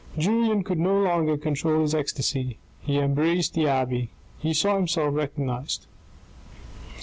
Julien 0.17 0.63
could 0.63 0.79
no 0.79 0.99
longer 0.99 1.37
control 1.37 1.81
his 1.83 1.93
ecstasy. 1.93 2.57
He 2.81 2.97
embraced 2.97 3.53
the 3.53 3.67
abbe. 3.67 4.09
He 4.39 4.51
saw 4.51 4.75
himself 4.77 5.13
recognised. 5.13 5.85